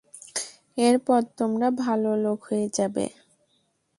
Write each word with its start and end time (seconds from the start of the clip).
এরপর 0.79 1.19
তোমরা 1.37 1.67
ভাল 1.81 2.01
লোক 2.23 2.39
হয়ে 2.49 2.67
যাবে। 2.73 3.05